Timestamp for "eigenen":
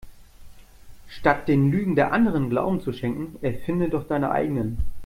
4.31-4.79